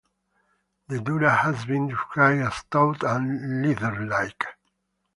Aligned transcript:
The 0.87 0.99
dura 0.99 1.29
has 1.29 1.63
been 1.65 1.87
described 1.87 2.41
as 2.41 2.63
"tough" 2.71 3.03
and 3.03 3.63
"leather-like". 3.63 4.45